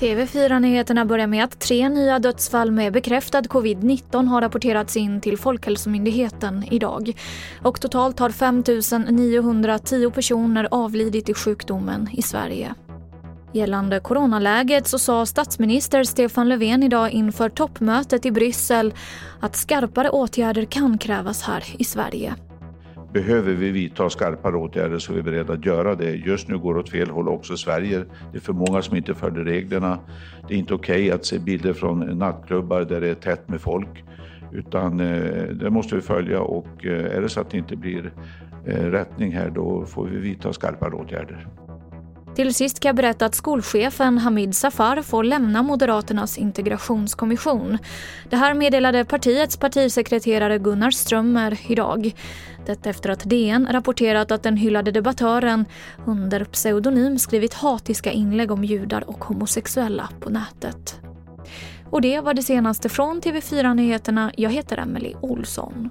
[0.00, 6.64] TV4-nyheterna börjar med att tre nya dödsfall med bekräftad covid-19 har rapporterats in till Folkhälsomyndigheten
[6.70, 7.12] idag.
[7.62, 8.64] Och totalt har 5
[9.08, 12.74] 910 personer avlidit i sjukdomen i Sverige.
[13.52, 18.94] Gällande coronaläget så sa statsminister Stefan Löfven idag inför toppmötet i Bryssel
[19.40, 22.34] att skarpare åtgärder kan krävas här i Sverige.
[23.12, 26.10] Behöver vi vidta skarpare åtgärder så är vi beredda att göra det.
[26.10, 28.04] Just nu går det åt fel håll också i Sverige.
[28.32, 29.98] Det är för många som inte följer reglerna.
[30.48, 33.60] Det är inte okej okay att se bilder från nattklubbar där det är tätt med
[33.60, 34.04] folk.
[34.52, 38.12] Utan eh, det måste vi följa och eh, är det så att det inte blir
[38.66, 41.46] eh, rättning här då får vi vidta skarpare åtgärder.
[42.34, 47.78] Till sist kan jag berätta att skolchefen Hamid Safar får lämna Moderaternas integrationskommission.
[48.30, 52.14] Det här meddelade partiets partisekreterare Gunnar Strömmer idag.
[52.66, 55.64] Detta efter att DN rapporterat att den hyllade debattören
[56.06, 61.00] under pseudonym skrivit hatiska inlägg om judar och homosexuella på nätet.
[61.90, 64.32] Och det var det senaste från TV4 Nyheterna.
[64.36, 65.90] Jag heter Emily Olsson.